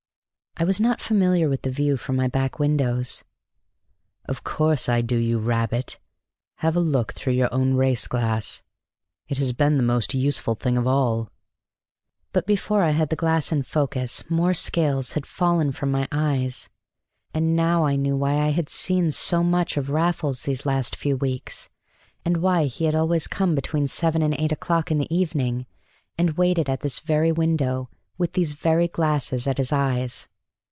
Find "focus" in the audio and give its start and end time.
13.63-14.29